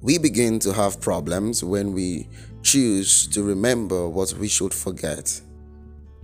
[0.00, 2.28] We begin to have problems when we
[2.62, 5.40] choose to remember what we should forget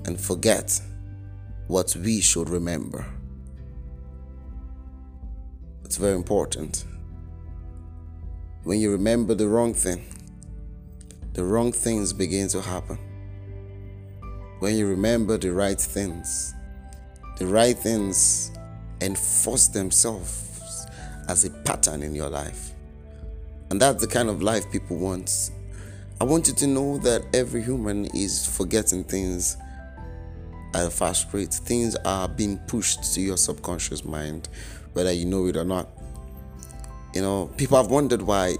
[0.04, 0.80] and forget
[1.68, 3.06] what we should remember.
[5.84, 6.84] It's very important.
[8.64, 10.04] When you remember the wrong thing,
[11.34, 12.98] the wrong things begin to happen.
[14.58, 16.52] When you remember the right things,
[17.38, 18.50] the right things
[19.00, 20.86] enforce themselves
[21.28, 22.72] as a pattern in your life.
[23.70, 25.50] And that's the kind of life people want.
[26.20, 29.56] I want you to know that every human is forgetting things
[30.74, 31.52] at a fast rate.
[31.52, 34.48] Things are being pushed to your subconscious mind,
[34.94, 35.88] whether you know it or not.
[37.14, 38.54] You know, people have wondered why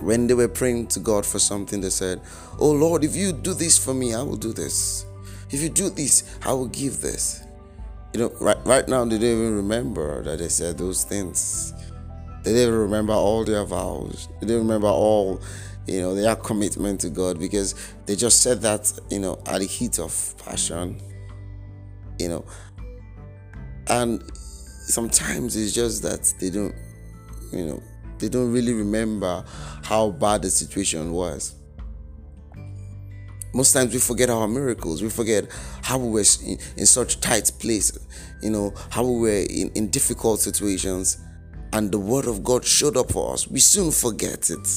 [0.00, 2.20] when they were praying to God for something, they said,
[2.58, 5.06] Oh Lord, if you do this for me, I will do this.
[5.50, 7.43] If you do this, I will give this.
[8.14, 11.74] You know, right, right now, they don't even remember that they said those things.
[12.44, 14.28] They didn't remember all their vows.
[14.40, 15.42] They didn't remember all,
[15.88, 17.74] you know, their commitment to God because
[18.06, 21.02] they just said that, you know, at the heat of passion,
[22.20, 22.44] you know.
[23.88, 26.74] And sometimes it's just that they don't,
[27.52, 27.82] you know,
[28.20, 29.44] they don't really remember
[29.82, 31.56] how bad the situation was.
[33.54, 35.00] Most times we forget our miracles.
[35.00, 35.46] We forget
[35.82, 37.96] how we were in, in such tight place,
[38.42, 41.18] you know, how we were in, in difficult situations,
[41.72, 43.46] and the word of God showed up for us.
[43.48, 44.68] We soon forget it.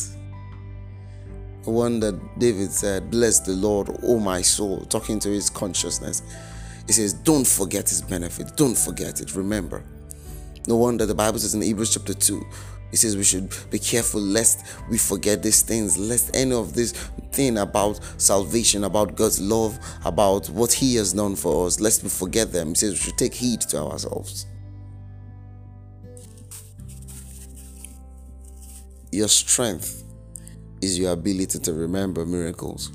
[1.64, 6.22] The one that David said, Bless the Lord, O my soul, talking to his consciousness.
[6.86, 8.55] He says, Don't forget his benefit.
[8.55, 9.36] Don't forget it.
[9.36, 9.83] Remember.
[10.67, 12.45] No wonder the Bible says in Hebrews chapter 2,
[12.91, 16.93] he says we should be careful lest we forget these things, lest any of this
[17.31, 22.09] thing about salvation, about God's love, about what He has done for us, lest we
[22.09, 22.69] forget them.
[22.69, 24.45] He says we should take heed to ourselves.
[29.11, 30.03] Your strength
[30.81, 32.92] is your ability to remember miracles.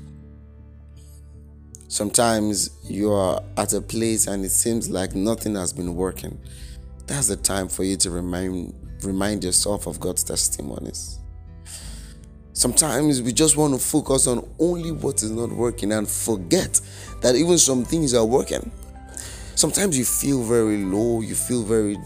[1.87, 6.39] Sometimes you are at a place and it seems like nothing has been working.
[7.05, 8.73] That's the time for you to remind
[9.05, 11.19] remind yourself of God's testimonies.
[12.53, 16.79] Sometimes we just want to focus on only what is not working and forget
[17.21, 18.71] that even some things are working.
[19.55, 21.97] Sometimes you feel very low, you feel very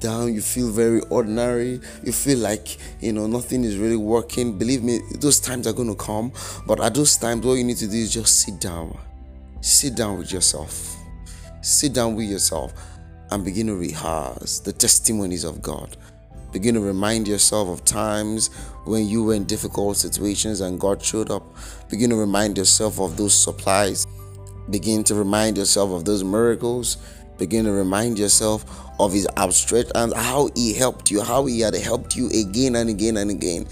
[0.00, 4.58] down, you feel very ordinary, you feel like you know nothing is really working.
[4.58, 6.32] Believe me, those times are going to come,
[6.66, 8.98] but at those times, all you need to do is just sit down,
[9.60, 10.96] sit down with yourself,
[11.62, 12.74] sit down with yourself,
[13.30, 15.96] and begin to rehearse the testimonies of God.
[16.52, 18.48] Begin to remind yourself of times
[18.84, 21.42] when you were in difficult situations and God showed up.
[21.88, 24.06] Begin to remind yourself of those supplies.
[24.70, 26.98] Begin to remind yourself of those miracles.
[27.38, 28.64] Begin to remind yourself
[29.00, 32.90] of His outstretched and how He helped you, how He had helped you again and
[32.90, 33.66] again and again.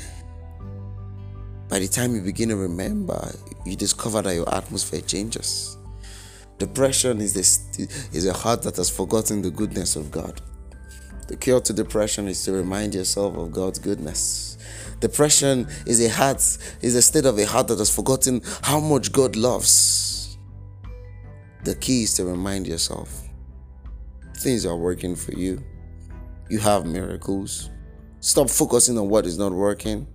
[1.68, 3.30] By the time you begin to remember,
[3.64, 5.76] you discover that your atmosphere changes.
[6.58, 10.40] Depression is, the, is a heart that has forgotten the goodness of God.
[11.30, 14.58] The cure to depression is to remind yourself of God's goodness.
[14.98, 16.38] Depression is a heart,
[16.82, 20.36] is a state of a heart that has forgotten how much God loves.
[21.62, 23.28] The key is to remind yourself
[24.38, 25.62] things are working for you.
[26.48, 27.70] You have miracles.
[28.18, 30.08] Stop focusing on what is not working.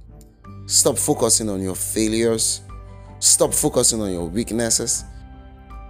[0.66, 2.60] Stop focusing on your failures.
[3.20, 5.06] Stop focusing on your weaknesses.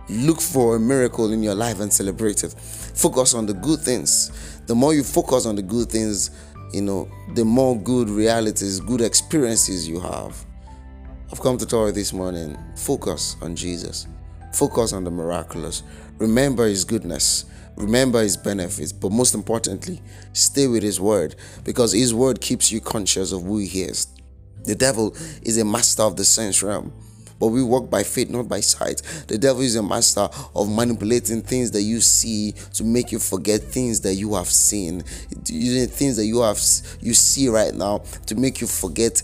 [0.07, 2.53] Look for a miracle in your life and celebrate it.
[2.53, 4.59] Focus on the good things.
[4.67, 6.29] The more you focus on the good things,
[6.73, 10.45] you know, the more good realities, good experiences you have.
[11.31, 14.07] I've come to tell you this morning focus on Jesus,
[14.53, 15.81] focus on the miraculous.
[16.19, 17.45] Remember His goodness,
[17.75, 20.01] remember His benefits, but most importantly,
[20.33, 24.07] stay with His word because His word keeps you conscious of who He is.
[24.65, 26.93] The devil is a master of the sense realm
[27.39, 29.01] but we walk by faith, not by sight.
[29.27, 33.61] The devil is a master of manipulating things that you see to make you forget
[33.61, 35.03] things that you have seen,
[35.47, 36.59] using things that you have
[37.01, 39.21] you see right now to make you forget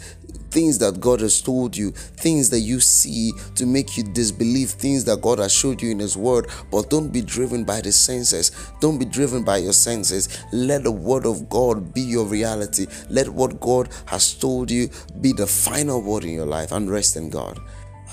[0.52, 5.06] things that God has told you, things that you see to make you disbelieve things
[5.06, 6.48] that God has showed you in His Word.
[6.70, 8.52] But don't be driven by the senses.
[8.82, 10.44] Don't be driven by your senses.
[10.52, 12.88] Let the Word of God be your reality.
[13.10, 14.90] Let what God has told you
[15.22, 17.60] be the final word in your life and rest in God.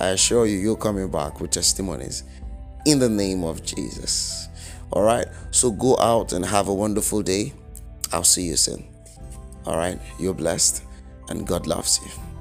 [0.01, 2.25] I assure you, you're coming back with testimonies
[2.87, 4.49] in the name of Jesus.
[4.93, 5.27] All right.
[5.51, 7.53] So go out and have a wonderful day.
[8.13, 8.85] I'll see you soon.
[9.67, 9.99] All right.
[10.19, 10.83] You're blessed
[11.29, 12.38] and God loves you.